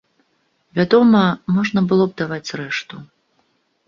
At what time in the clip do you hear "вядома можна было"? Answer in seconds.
0.77-2.07